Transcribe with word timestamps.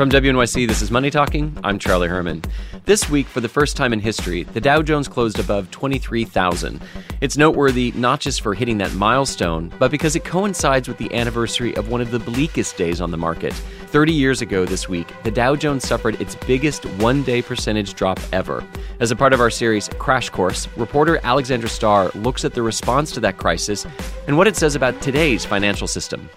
From 0.00 0.08
WNYC, 0.08 0.66
this 0.66 0.80
is 0.80 0.90
Money 0.90 1.10
Talking. 1.10 1.54
I'm 1.62 1.78
Charlie 1.78 2.08
Herman. 2.08 2.40
This 2.86 3.10
week, 3.10 3.26
for 3.26 3.42
the 3.42 3.50
first 3.50 3.76
time 3.76 3.92
in 3.92 4.00
history, 4.00 4.44
the 4.44 4.58
Dow 4.58 4.80
Jones 4.80 5.08
closed 5.08 5.38
above 5.38 5.70
23,000. 5.70 6.80
It's 7.20 7.36
noteworthy 7.36 7.92
not 7.94 8.18
just 8.18 8.40
for 8.40 8.54
hitting 8.54 8.78
that 8.78 8.94
milestone, 8.94 9.70
but 9.78 9.90
because 9.90 10.16
it 10.16 10.24
coincides 10.24 10.88
with 10.88 10.96
the 10.96 11.14
anniversary 11.14 11.76
of 11.76 11.90
one 11.90 12.00
of 12.00 12.12
the 12.12 12.18
bleakest 12.18 12.78
days 12.78 13.02
on 13.02 13.10
the 13.10 13.18
market. 13.18 13.52
30 13.88 14.14
years 14.14 14.40
ago 14.40 14.64
this 14.64 14.88
week, 14.88 15.12
the 15.22 15.30
Dow 15.30 15.54
Jones 15.54 15.86
suffered 15.86 16.18
its 16.18 16.34
biggest 16.34 16.86
one 16.98 17.22
day 17.22 17.42
percentage 17.42 17.92
drop 17.92 18.18
ever. 18.32 18.64
As 19.00 19.10
a 19.10 19.16
part 19.16 19.34
of 19.34 19.40
our 19.42 19.50
series 19.50 19.90
Crash 19.98 20.30
Course, 20.30 20.66
reporter 20.78 21.20
Alexandra 21.24 21.68
Starr 21.68 22.10
looks 22.14 22.46
at 22.46 22.54
the 22.54 22.62
response 22.62 23.12
to 23.12 23.20
that 23.20 23.36
crisis 23.36 23.86
and 24.26 24.38
what 24.38 24.48
it 24.48 24.56
says 24.56 24.76
about 24.76 25.02
today's 25.02 25.44
financial 25.44 25.86
system. 25.86 26.30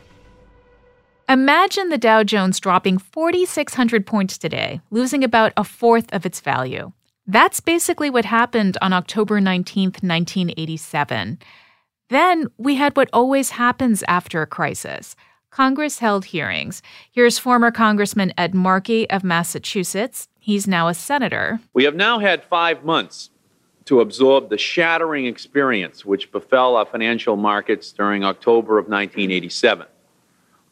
Imagine 1.30 1.88
the 1.90 1.98
Dow 1.98 2.24
Jones 2.24 2.60
dropping 2.60 2.98
4,600 2.98 4.06
points 4.06 4.38
today, 4.38 4.82
losing 4.92 5.24
about 5.24 5.54
a 5.56 5.64
fourth 5.64 6.14
of 6.14 6.26
its 6.26 6.42
value. 6.42 6.92
That's 7.26 7.62
basically 7.62 8.10
what 8.10 8.26
happened 8.26 8.78
on 8.82 8.92
October 8.92 9.40
19, 9.40 9.86
1987. 10.02 11.40
Then 12.10 12.48
we 12.58 12.76
had 12.76 12.98
what 12.98 13.10
always 13.14 13.52
happens 13.52 14.04
after 14.08 14.42
a 14.42 14.48
crisis. 14.48 15.16
Congress 15.50 16.00
held 16.00 16.26
hearings. 16.26 16.82
Here's 17.12 17.40
former 17.40 17.72
Congressman 17.72 18.34
Ed 18.38 18.54
Markey 18.54 19.10
of 19.10 19.24
Massachusetts. 19.24 20.28
He's 20.40 20.68
now 20.68 20.90
a 20.90 20.94
senator. 20.94 21.62
We 21.74 21.86
have 21.86 21.96
now 21.96 22.20
had 22.20 22.44
five 22.44 22.84
months 22.84 23.30
to 23.86 24.02
absorb 24.02 24.50
the 24.50 24.58
shattering 24.58 25.26
experience 25.26 26.04
which 26.04 26.32
befell 26.32 26.76
our 26.76 26.86
financial 26.86 27.38
markets 27.38 27.94
during 27.94 28.24
October 28.26 28.78
of 28.78 28.86
1987. 28.86 29.88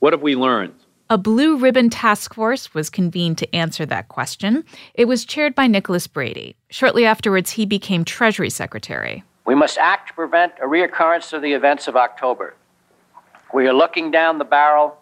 What 0.02 0.14
have 0.14 0.23
we 0.23 0.36
learned? 0.36 0.73
A 1.12 1.18
blue 1.20 1.58
ribbon 1.58 1.91
task 1.91 2.34
force 2.34 2.73
was 2.73 2.90
convened 2.90 3.38
to 3.38 3.55
answer 3.55 3.86
that 3.86 4.08
question. 4.08 4.64
It 4.96 5.05
was 5.05 5.26
chaired 5.26 5.54
by 5.54 5.68
Nicholas 5.68 6.08
Brady. 6.08 6.55
Shortly 6.71 7.05
afterwards, 7.05 7.52
he 7.52 7.68
became 7.68 8.04
Treasury 8.04 8.49
Secretary. 8.49 9.24
We 9.46 9.54
must 9.54 9.77
act 9.77 10.08
to 10.08 10.16
prevent 10.16 10.54
a 10.60 10.66
reoccurrence 10.66 11.34
of 11.34 11.43
the 11.43 11.54
events 11.54 11.88
of 11.88 11.96
October. 11.96 12.55
We 13.54 13.68
are 13.68 13.74
looking 13.74 14.10
down 14.10 14.40
the 14.40 14.43
barrel, 14.43 14.98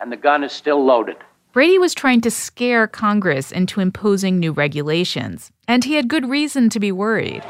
and 0.00 0.10
the 0.10 0.16
gun 0.16 0.42
is 0.42 0.50
still 0.50 0.84
loaded. 0.84 1.18
Brady 1.52 1.78
was 1.78 1.94
trying 1.94 2.20
to 2.22 2.30
scare 2.30 2.88
Congress 2.88 3.52
into 3.52 3.80
imposing 3.80 4.40
new 4.40 4.50
regulations, 4.50 5.52
and 5.68 5.84
he 5.84 5.94
had 5.94 6.08
good 6.08 6.28
reason 6.28 6.68
to 6.70 6.80
be 6.80 6.90
worried. 6.90 7.44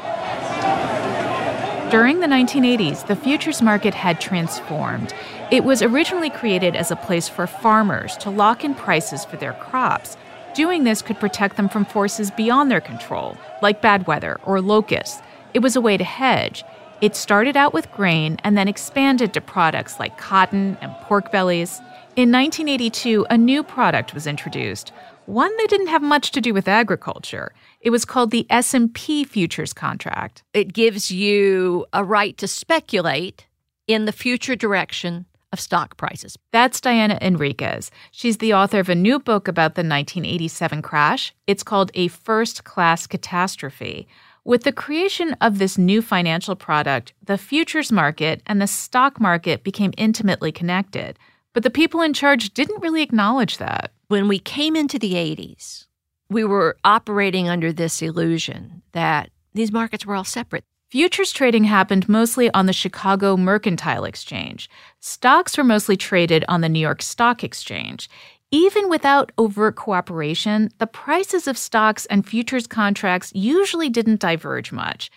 During 1.91 2.21
the 2.21 2.27
1980s, 2.27 3.05
the 3.05 3.17
futures 3.17 3.61
market 3.61 3.93
had 3.93 4.21
transformed. 4.21 5.13
It 5.51 5.65
was 5.65 5.81
originally 5.81 6.29
created 6.29 6.73
as 6.73 6.89
a 6.89 6.95
place 6.95 7.27
for 7.27 7.45
farmers 7.45 8.15
to 8.19 8.29
lock 8.29 8.63
in 8.63 8.75
prices 8.75 9.25
for 9.25 9.35
their 9.35 9.51
crops. 9.51 10.15
Doing 10.53 10.85
this 10.85 11.01
could 11.01 11.19
protect 11.19 11.57
them 11.57 11.67
from 11.67 11.83
forces 11.83 12.31
beyond 12.31 12.71
their 12.71 12.79
control, 12.79 13.35
like 13.61 13.81
bad 13.81 14.07
weather 14.07 14.39
or 14.45 14.61
locusts. 14.61 15.21
It 15.53 15.59
was 15.59 15.75
a 15.75 15.81
way 15.81 15.97
to 15.97 16.03
hedge. 16.05 16.63
It 17.01 17.13
started 17.13 17.57
out 17.57 17.73
with 17.73 17.91
grain 17.91 18.37
and 18.41 18.57
then 18.57 18.69
expanded 18.69 19.33
to 19.33 19.41
products 19.41 19.99
like 19.99 20.17
cotton 20.17 20.77
and 20.79 20.93
pork 21.01 21.29
bellies. 21.29 21.81
In 22.17 22.29
1982, 22.29 23.25
a 23.29 23.37
new 23.37 23.63
product 23.63 24.13
was 24.13 24.27
introduced, 24.27 24.91
one 25.27 25.55
that 25.55 25.69
didn't 25.69 25.87
have 25.87 26.01
much 26.01 26.31
to 26.31 26.41
do 26.41 26.53
with 26.53 26.67
agriculture. 26.67 27.53
It 27.79 27.89
was 27.89 28.03
called 28.03 28.31
the 28.31 28.45
S&P 28.49 29.23
futures 29.23 29.71
contract. 29.71 30.43
It 30.53 30.73
gives 30.73 31.09
you 31.09 31.85
a 31.93 32.03
right 32.03 32.37
to 32.37 32.49
speculate 32.49 33.47
in 33.87 34.03
the 34.03 34.11
future 34.11 34.57
direction 34.57 35.25
of 35.53 35.61
stock 35.61 35.95
prices. 35.95 36.37
That's 36.51 36.81
Diana 36.81 37.17
Henriques. 37.21 37.89
She's 38.11 38.39
the 38.39 38.53
author 38.55 38.79
of 38.79 38.89
a 38.89 38.95
new 38.95 39.17
book 39.17 39.47
about 39.47 39.75
the 39.75 39.79
1987 39.79 40.81
crash. 40.81 41.33
It's 41.47 41.63
called 41.63 41.91
A 41.93 42.09
First 42.09 42.65
Class 42.65 43.07
Catastrophe. 43.07 44.05
With 44.43 44.63
the 44.63 44.73
creation 44.73 45.37
of 45.39 45.59
this 45.59 45.77
new 45.77 46.01
financial 46.01 46.57
product, 46.57 47.13
the 47.23 47.37
futures 47.37 47.89
market 47.89 48.41
and 48.47 48.61
the 48.61 48.67
stock 48.67 49.21
market 49.21 49.63
became 49.63 49.93
intimately 49.97 50.51
connected. 50.51 51.17
But 51.53 51.63
the 51.63 51.69
people 51.69 52.01
in 52.01 52.13
charge 52.13 52.53
didn't 52.53 52.81
really 52.81 53.01
acknowledge 53.01 53.57
that. 53.57 53.91
When 54.07 54.27
we 54.27 54.39
came 54.39 54.75
into 54.75 54.97
the 54.97 55.13
80s, 55.13 55.87
we 56.29 56.43
were 56.43 56.77
operating 56.85 57.49
under 57.49 57.73
this 57.73 58.01
illusion 58.01 58.81
that 58.93 59.29
these 59.53 59.71
markets 59.71 60.05
were 60.05 60.15
all 60.15 60.23
separate. 60.23 60.63
Futures 60.89 61.31
trading 61.31 61.65
happened 61.65 62.07
mostly 62.09 62.51
on 62.53 62.65
the 62.65 62.73
Chicago 62.73 63.37
Mercantile 63.37 64.05
Exchange. 64.05 64.69
Stocks 64.99 65.57
were 65.57 65.63
mostly 65.63 65.97
traded 65.97 66.43
on 66.47 66.61
the 66.61 66.69
New 66.69 66.79
York 66.79 67.01
Stock 67.01 67.43
Exchange. 67.43 68.09
Even 68.51 68.89
without 68.89 69.31
overt 69.37 69.75
cooperation, 69.75 70.69
the 70.77 70.87
prices 70.87 71.47
of 71.47 71.57
stocks 71.57 72.05
and 72.07 72.27
futures 72.27 72.67
contracts 72.67 73.31
usually 73.33 73.89
didn't 73.89 74.19
diverge 74.19 74.73
much 74.73 75.09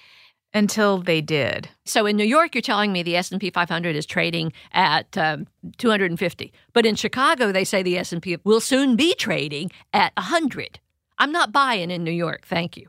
until 0.55 0.99
they 0.99 1.21
did. 1.21 1.69
So 1.85 2.07
in 2.07 2.17
New 2.17 2.25
York, 2.25 2.55
you're 2.55 2.63
telling 2.63 2.93
me 2.93 3.03
the 3.03 3.17
S&P 3.17 3.51
500 3.51 3.97
is 3.97 4.07
trading 4.07 4.53
at 4.73 5.19
um, 5.19 5.47
250, 5.79 6.53
but 6.73 6.87
in 6.87 6.95
Chicago, 6.95 7.53
they 7.53 7.65
say 7.65 7.83
the 7.83 7.99
S&P 7.99 8.39
will 8.45 8.61
soon 8.61 8.97
be 8.97 9.15
trading 9.15 9.71
at 9.93 10.13
100. 10.17 10.79
I'm 11.19 11.33
not 11.33 11.53
buying 11.53 11.91
in 11.91 12.05
New 12.05 12.13
York, 12.13 12.47
thank 12.47 12.77
you. 12.77 12.89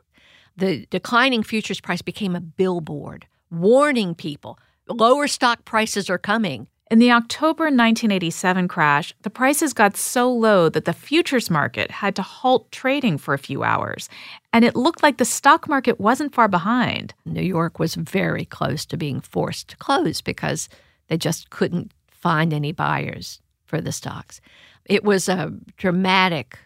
The 0.56 0.86
declining 0.90 1.44
futures 1.44 1.82
price 1.82 2.02
became 2.02 2.36
a 2.36 2.42
billboard 2.42 3.26
warning 3.52 4.16
people 4.16 4.60
lower 4.88 5.28
stock 5.28 5.66
prices 5.66 6.10
are 6.10 6.18
coming. 6.18 6.68
In 6.92 7.00
the 7.00 7.12
October 7.12 7.64
1987 7.64 8.68
crash, 8.68 9.12
the 9.24 9.32
prices 9.32 9.74
got 9.74 9.98
so 9.98 10.32
low 10.32 10.70
that 10.70 10.86
the 10.86 10.94
futures 10.94 11.50
market 11.50 11.90
had 11.90 12.16
to 12.16 12.22
halt 12.22 12.72
trading 12.72 13.18
for 13.18 13.34
a 13.34 13.40
few 13.40 13.64
hours, 13.64 14.08
and 14.54 14.64
it 14.64 14.76
looked 14.76 15.02
like 15.02 15.18
the 15.18 15.26
stock 15.26 15.68
market 15.68 16.00
wasn't 16.00 16.36
far 16.36 16.48
behind. 16.48 17.16
New 17.26 17.42
York 17.42 17.80
was 17.80 17.96
very 17.96 18.46
close 18.46 18.86
to 18.86 18.98
being 18.98 19.20
forced 19.20 19.70
to 19.70 19.78
close 19.78 20.22
because 20.22 20.70
they 21.08 21.18
just 21.18 21.50
couldn't 21.50 21.92
find 22.08 22.54
any 22.54 22.72
buyers 22.72 23.42
for 23.66 23.82
the 23.82 23.92
stocks. 23.92 24.40
It 24.86 25.04
was 25.04 25.28
a 25.28 25.54
dramatic 25.78 26.60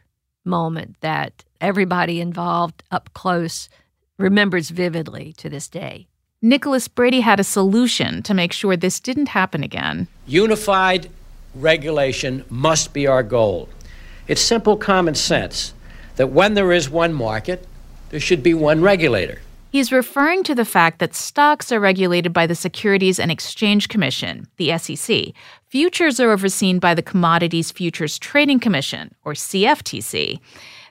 moment 0.43 0.97
that 0.99 1.45
everybody 1.61 2.19
involved 2.19 2.83
up 2.91 3.09
close 3.13 3.69
remembers 4.17 4.69
vividly 4.69 5.31
to 5.37 5.49
this 5.49 5.69
day. 5.69 6.08
Nicholas 6.41 6.87
Brady 6.87 7.19
had 7.19 7.37
a 7.41 7.43
solution 7.43 8.23
to 8.23 8.33
make 8.33 8.53
sure 8.53 8.77
this 8.77 9.01
didn't 9.01 9.27
happen 9.27 9.61
again. 9.61 10.07
Unified 10.25 11.09
regulation 11.53 12.45
must 12.49 12.93
be 12.93 13.05
our 13.05 13.23
goal. 13.23 13.67
It's 14.29 14.39
simple 14.39 14.77
common 14.77 15.15
sense 15.15 15.73
that 16.15 16.27
when 16.27 16.53
there 16.53 16.71
is 16.71 16.89
one 16.89 17.13
market, 17.13 17.67
there 18.09 18.21
should 18.21 18.41
be 18.41 18.53
one 18.53 18.81
regulator. 18.81 19.41
He's 19.73 19.91
referring 19.91 20.43
to 20.43 20.55
the 20.55 20.63
fact 20.63 20.99
that 20.99 21.13
stocks 21.13 21.73
are 21.73 21.79
regulated 21.79 22.31
by 22.31 22.47
the 22.47 22.55
Securities 22.55 23.19
and 23.19 23.31
Exchange 23.31 23.89
Commission, 23.89 24.47
the 24.55 24.77
SEC. 24.77 25.33
Futures 25.67 26.21
are 26.21 26.31
overseen 26.31 26.79
by 26.79 26.93
the 26.93 27.03
Commodities 27.03 27.69
Futures 27.69 28.17
Trading 28.17 28.61
Commission, 28.61 29.13
or 29.25 29.33
CFTC. 29.33 30.39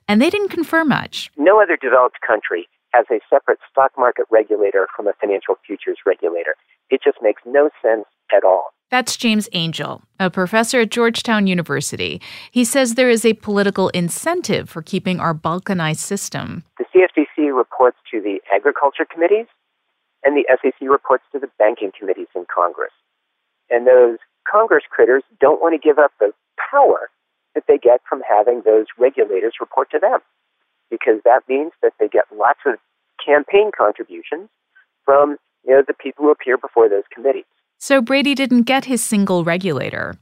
And 0.06 0.20
they 0.20 0.28
didn't 0.28 0.50
confer 0.50 0.84
much. 0.84 1.30
No 1.38 1.60
other 1.62 1.76
developed 1.76 2.20
country 2.20 2.68
as 2.94 3.06
a 3.10 3.20
separate 3.28 3.58
stock 3.70 3.92
market 3.96 4.26
regulator 4.30 4.88
from 4.94 5.06
a 5.06 5.12
financial 5.20 5.56
futures 5.66 5.98
regulator. 6.06 6.54
It 6.90 7.00
just 7.02 7.18
makes 7.22 7.42
no 7.44 7.70
sense 7.82 8.06
at 8.34 8.44
all. 8.44 8.72
That's 8.90 9.16
James 9.16 9.48
Angel, 9.52 10.02
a 10.18 10.30
professor 10.30 10.80
at 10.80 10.90
Georgetown 10.90 11.46
University. 11.46 12.22
He 12.50 12.64
says 12.64 12.94
there 12.94 13.10
is 13.10 13.24
a 13.24 13.34
political 13.34 13.90
incentive 13.90 14.70
for 14.70 14.80
keeping 14.80 15.20
our 15.20 15.34
balkanized 15.34 15.98
system. 15.98 16.64
The 16.78 16.86
CFTC 16.94 17.54
reports 17.54 17.98
to 18.10 18.22
the 18.22 18.40
agriculture 18.54 19.04
committees, 19.04 19.46
and 20.24 20.34
the 20.34 20.46
SEC 20.62 20.88
reports 20.88 21.24
to 21.32 21.38
the 21.38 21.50
banking 21.58 21.92
committees 21.98 22.28
in 22.34 22.46
Congress. 22.52 22.92
And 23.68 23.86
those 23.86 24.16
Congress 24.50 24.84
critters 24.88 25.22
don't 25.38 25.60
want 25.60 25.74
to 25.74 25.86
give 25.86 25.98
up 25.98 26.12
the 26.18 26.32
power 26.70 27.10
that 27.54 27.64
they 27.68 27.76
get 27.76 28.00
from 28.08 28.22
having 28.26 28.62
those 28.64 28.86
regulators 28.98 29.54
report 29.60 29.90
to 29.90 29.98
them 29.98 30.20
because 30.90 31.20
that 31.24 31.42
means 31.48 31.72
that 31.82 31.92
they 31.98 32.08
get 32.08 32.24
lots 32.36 32.60
of 32.66 32.74
campaign 33.24 33.70
contributions 33.76 34.48
from 35.04 35.36
you 35.66 35.74
know 35.74 35.82
the 35.86 35.94
people 35.94 36.24
who 36.24 36.30
appear 36.30 36.56
before 36.56 36.88
those 36.88 37.04
committees. 37.12 37.44
So 37.78 38.00
Brady 38.00 38.34
didn't 38.34 38.62
get 38.62 38.84
his 38.84 39.02
single 39.02 39.44
regulator. 39.44 40.16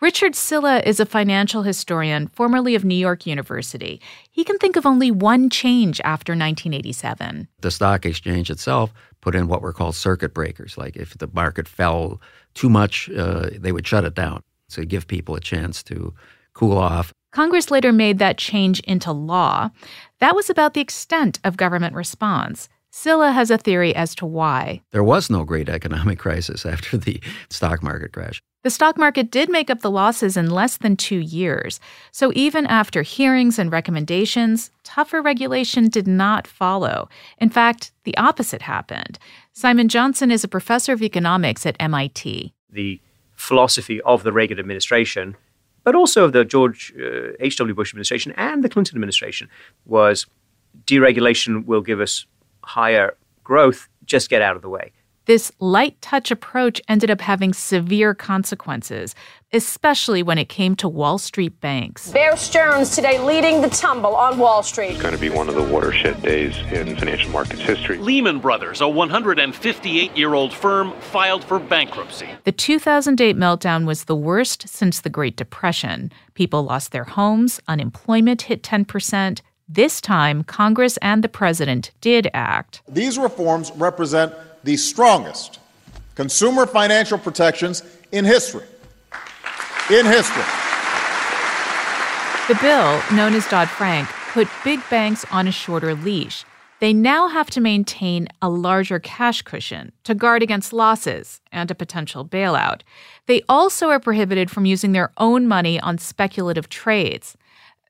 Richard 0.00 0.36
Sylla 0.36 0.80
is 0.86 1.00
a 1.00 1.06
financial 1.06 1.64
historian, 1.64 2.28
formerly 2.28 2.76
of 2.76 2.84
New 2.84 2.94
York 2.94 3.26
University. 3.26 4.00
He 4.30 4.44
can 4.44 4.56
think 4.58 4.76
of 4.76 4.86
only 4.86 5.10
one 5.10 5.50
change 5.50 6.00
after 6.04 6.32
1987. 6.32 7.48
The 7.60 7.70
stock 7.72 8.06
exchange 8.06 8.48
itself 8.48 8.92
put 9.20 9.34
in 9.34 9.48
what 9.48 9.60
were 9.60 9.72
called 9.72 9.96
circuit 9.96 10.32
breakers. 10.32 10.78
Like 10.78 10.94
if 10.94 11.18
the 11.18 11.28
market 11.32 11.66
fell 11.66 12.20
too 12.54 12.68
much, 12.68 13.10
uh, 13.10 13.50
they 13.58 13.72
would 13.72 13.86
shut 13.86 14.04
it 14.04 14.14
down. 14.14 14.44
So 14.68 14.84
give 14.84 15.08
people 15.08 15.34
a 15.34 15.40
chance 15.40 15.82
to 15.84 16.14
cool 16.58 16.76
off. 16.76 17.12
Congress 17.30 17.70
later 17.70 17.92
made 17.92 18.18
that 18.18 18.36
change 18.36 18.80
into 18.80 19.12
law. 19.12 19.70
That 20.18 20.34
was 20.34 20.50
about 20.50 20.74
the 20.74 20.80
extent 20.80 21.38
of 21.44 21.56
government 21.56 21.94
response. 21.94 22.68
Sylla 22.90 23.30
has 23.30 23.50
a 23.50 23.58
theory 23.58 23.94
as 23.94 24.14
to 24.16 24.26
why. 24.26 24.80
There 24.90 25.04
was 25.04 25.30
no 25.30 25.44
great 25.44 25.68
economic 25.68 26.18
crisis 26.24 26.66
after 26.66 26.96
the 26.96 27.20
stock 27.48 27.82
market 27.82 28.12
crash. 28.12 28.42
The 28.64 28.70
stock 28.70 28.98
market 28.98 29.30
did 29.30 29.48
make 29.50 29.70
up 29.70 29.82
the 29.82 29.90
losses 29.90 30.36
in 30.36 30.50
less 30.50 30.78
than 30.78 30.96
two 30.96 31.20
years. 31.20 31.78
So 32.10 32.32
even 32.34 32.66
after 32.66 33.02
hearings 33.02 33.56
and 33.56 33.70
recommendations, 33.70 34.72
tougher 34.82 35.22
regulation 35.22 35.88
did 35.88 36.08
not 36.08 36.48
follow. 36.48 37.08
In 37.38 37.50
fact, 37.50 37.92
the 38.02 38.16
opposite 38.16 38.62
happened. 38.62 39.20
Simon 39.52 39.88
Johnson 39.88 40.32
is 40.32 40.42
a 40.42 40.48
professor 40.48 40.92
of 40.92 41.02
economics 41.02 41.64
at 41.66 41.76
MIT. 41.78 42.52
The 42.68 43.00
philosophy 43.36 44.00
of 44.00 44.24
the 44.24 44.32
Reagan 44.32 44.58
administration, 44.58 45.36
but 45.88 45.94
also 45.94 46.26
of 46.26 46.34
the 46.34 46.44
George 46.44 46.92
H.W. 47.40 47.72
Uh, 47.72 47.74
Bush 47.74 47.94
administration 47.94 48.32
and 48.36 48.62
the 48.62 48.68
Clinton 48.68 48.94
administration, 48.94 49.48
was 49.86 50.26
deregulation 50.84 51.64
will 51.64 51.80
give 51.80 51.98
us 51.98 52.26
higher 52.62 53.16
growth, 53.42 53.88
just 54.04 54.28
get 54.28 54.42
out 54.42 54.54
of 54.54 54.60
the 54.60 54.68
way. 54.68 54.92
This 55.28 55.52
light 55.60 56.00
touch 56.00 56.30
approach 56.30 56.80
ended 56.88 57.10
up 57.10 57.20
having 57.20 57.52
severe 57.52 58.14
consequences, 58.14 59.14
especially 59.52 60.22
when 60.22 60.38
it 60.38 60.48
came 60.48 60.74
to 60.76 60.88
Wall 60.88 61.18
Street 61.18 61.60
banks. 61.60 62.10
Bear 62.10 62.34
Stearns 62.34 62.94
today 62.96 63.20
leading 63.20 63.60
the 63.60 63.68
tumble 63.68 64.16
on 64.16 64.38
Wall 64.38 64.62
Street. 64.62 64.92
It's 64.92 65.02
going 65.02 65.14
to 65.14 65.20
be 65.20 65.28
one 65.28 65.50
of 65.50 65.54
the 65.54 65.62
watershed 65.62 66.22
days 66.22 66.56
in 66.72 66.96
financial 66.96 67.30
markets 67.30 67.60
history. 67.60 67.98
Lehman 67.98 68.38
Brothers, 68.38 68.80
a 68.80 68.88
158 68.88 70.16
year 70.16 70.32
old 70.32 70.54
firm, 70.54 70.98
filed 70.98 71.44
for 71.44 71.58
bankruptcy. 71.58 72.30
The 72.44 72.52
2008 72.52 73.36
meltdown 73.36 73.84
was 73.84 74.04
the 74.04 74.16
worst 74.16 74.66
since 74.66 75.02
the 75.02 75.10
Great 75.10 75.36
Depression. 75.36 76.10
People 76.32 76.62
lost 76.62 76.90
their 76.90 77.04
homes, 77.04 77.60
unemployment 77.68 78.40
hit 78.40 78.62
10%. 78.62 79.42
This 79.68 80.00
time, 80.00 80.42
Congress 80.44 80.96
and 81.02 81.22
the 81.22 81.28
president 81.28 81.90
did 82.00 82.30
act. 82.32 82.80
These 82.88 83.18
reforms 83.18 83.70
represent 83.72 84.32
the 84.68 84.76
strongest 84.76 85.60
consumer 86.14 86.66
financial 86.66 87.16
protections 87.16 87.82
in 88.12 88.22
history. 88.22 88.66
In 89.88 90.04
history. 90.04 90.44
The 92.48 92.58
bill, 92.60 93.00
known 93.16 93.32
as 93.32 93.48
Dodd 93.48 93.70
Frank, 93.70 94.10
put 94.34 94.46
big 94.64 94.80
banks 94.90 95.24
on 95.30 95.48
a 95.48 95.52
shorter 95.52 95.94
leash. 95.94 96.44
They 96.80 96.92
now 96.92 97.28
have 97.28 97.48
to 97.52 97.62
maintain 97.62 98.28
a 98.42 98.50
larger 98.50 98.98
cash 98.98 99.40
cushion 99.40 99.90
to 100.04 100.14
guard 100.14 100.42
against 100.42 100.74
losses 100.74 101.40
and 101.50 101.70
a 101.70 101.74
potential 101.74 102.26
bailout. 102.26 102.82
They 103.24 103.40
also 103.48 103.88
are 103.88 103.98
prohibited 103.98 104.50
from 104.50 104.66
using 104.66 104.92
their 104.92 105.12
own 105.16 105.48
money 105.48 105.80
on 105.80 105.96
speculative 105.96 106.68
trades. 106.68 107.38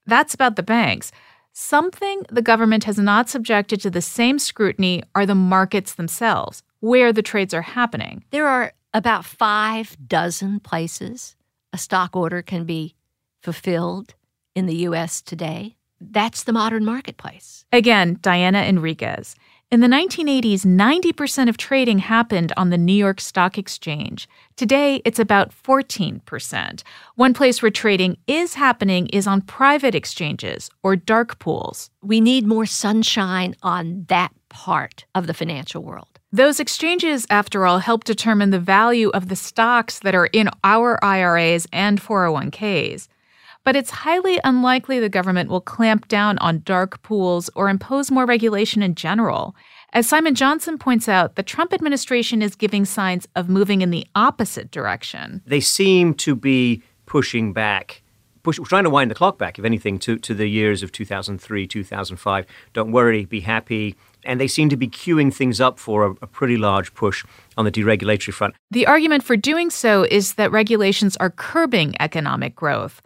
That's 0.06 0.32
about 0.32 0.54
the 0.54 0.62
banks. 0.62 1.10
Something 1.52 2.22
the 2.30 2.40
government 2.40 2.84
has 2.84 2.98
not 2.98 3.28
subjected 3.28 3.80
to 3.80 3.90
the 3.90 4.00
same 4.00 4.38
scrutiny 4.38 5.02
are 5.16 5.26
the 5.26 5.34
markets 5.34 5.92
themselves, 5.92 6.62
where 6.80 7.12
the 7.12 7.22
trades 7.22 7.54
are 7.54 7.62
happening. 7.62 8.24
There 8.30 8.46
are 8.46 8.72
about 8.94 9.24
five 9.24 9.96
dozen 10.06 10.60
places 10.60 11.36
a 11.72 11.78
stock 11.78 12.16
order 12.16 12.42
can 12.42 12.64
be 12.64 12.94
fulfilled 13.42 14.14
in 14.54 14.66
the 14.66 14.76
U.S. 14.76 15.20
today. 15.20 15.76
That's 16.00 16.44
the 16.44 16.52
modern 16.52 16.84
marketplace. 16.84 17.64
Again, 17.72 18.18
Diana 18.22 18.62
Henriques. 18.62 19.34
In 19.70 19.80
the 19.80 19.86
1980s, 19.86 20.64
90% 20.64 21.48
of 21.48 21.58
trading 21.58 21.98
happened 21.98 22.54
on 22.56 22.70
the 22.70 22.78
New 22.78 22.94
York 22.94 23.20
Stock 23.20 23.58
Exchange. 23.58 24.26
Today, 24.56 25.02
it's 25.04 25.18
about 25.18 25.50
14%. 25.50 26.82
One 27.16 27.34
place 27.34 27.60
where 27.60 27.70
trading 27.70 28.16
is 28.26 28.54
happening 28.54 29.08
is 29.08 29.26
on 29.26 29.42
private 29.42 29.94
exchanges 29.94 30.70
or 30.82 30.96
dark 30.96 31.38
pools. 31.38 31.90
We 32.02 32.22
need 32.22 32.46
more 32.46 32.64
sunshine 32.64 33.56
on 33.62 34.06
that 34.08 34.32
part 34.48 35.04
of 35.14 35.26
the 35.26 35.34
financial 35.34 35.82
world. 35.82 36.07
Those 36.30 36.60
exchanges, 36.60 37.26
after 37.30 37.64
all, 37.64 37.78
help 37.78 38.04
determine 38.04 38.50
the 38.50 38.60
value 38.60 39.08
of 39.10 39.28
the 39.28 39.36
stocks 39.36 40.00
that 40.00 40.14
are 40.14 40.26
in 40.26 40.50
our 40.62 41.02
IRAs 41.02 41.66
and 41.72 42.00
401ks 42.00 43.08
but 43.68 43.76
it's 43.76 43.90
highly 43.90 44.40
unlikely 44.44 44.98
the 44.98 45.10
government 45.10 45.50
will 45.50 45.60
clamp 45.60 46.08
down 46.08 46.38
on 46.38 46.62
dark 46.64 47.02
pools 47.02 47.50
or 47.54 47.68
impose 47.68 48.10
more 48.10 48.24
regulation 48.24 48.82
in 48.82 48.94
general. 48.94 49.54
As 49.92 50.08
Simon 50.08 50.34
Johnson 50.34 50.78
points 50.78 51.06
out, 51.06 51.36
the 51.36 51.42
Trump 51.42 51.74
administration 51.74 52.40
is 52.40 52.54
giving 52.54 52.86
signs 52.86 53.28
of 53.36 53.50
moving 53.50 53.82
in 53.82 53.90
the 53.90 54.06
opposite 54.14 54.70
direction. 54.70 55.42
They 55.46 55.60
seem 55.60 56.14
to 56.14 56.34
be 56.34 56.82
pushing 57.04 57.52
back 57.52 58.00
push, 58.48 58.68
trying 58.68 58.84
to 58.84 58.90
wind 58.90 59.10
the 59.10 59.14
clock 59.14 59.36
back, 59.36 59.58
if 59.58 59.64
anything, 59.64 59.98
to, 59.98 60.16
to 60.16 60.34
the 60.34 60.46
years 60.46 60.82
of 60.82 60.90
2003, 60.90 61.66
2005. 61.66 62.46
Don't 62.72 62.92
worry, 62.92 63.24
be 63.26 63.40
happy. 63.40 63.94
And 64.24 64.40
they 64.40 64.48
seem 64.48 64.68
to 64.70 64.76
be 64.76 64.88
queuing 64.88 65.32
things 65.32 65.60
up 65.60 65.78
for 65.78 66.06
a, 66.06 66.10
a 66.22 66.26
pretty 66.26 66.56
large 66.56 66.94
push 66.94 67.24
on 67.56 67.64
the 67.64 67.70
deregulatory 67.70 68.32
front. 68.32 68.54
The 68.70 68.86
argument 68.86 69.22
for 69.22 69.36
doing 69.36 69.70
so 69.70 70.04
is 70.04 70.34
that 70.34 70.50
regulations 70.50 71.16
are 71.18 71.30
curbing 71.30 71.94
economic 72.00 72.56
growth. 72.56 73.02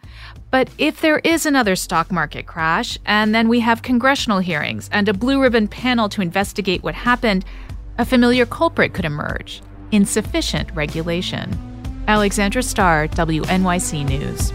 But 0.49 0.69
if 0.77 1.01
there 1.01 1.19
is 1.19 1.45
another 1.45 1.75
stock 1.75 2.11
market 2.11 2.45
crash, 2.45 2.97
and 3.05 3.35
then 3.35 3.49
we 3.49 3.59
have 3.59 3.81
congressional 3.81 4.39
hearings 4.39 4.89
and 4.91 5.09
a 5.09 5.13
blue 5.13 5.41
ribbon 5.41 5.67
panel 5.67 6.07
to 6.09 6.21
investigate 6.21 6.83
what 6.83 6.95
happened, 6.95 7.43
a 7.97 8.05
familiar 8.05 8.45
culprit 8.45 8.93
could 8.93 9.05
emerge 9.05 9.61
insufficient 9.91 10.71
regulation. 10.73 11.51
Alexandra 12.07 12.63
Starr, 12.63 13.07
WNYC 13.09 14.05
News. 14.09 14.51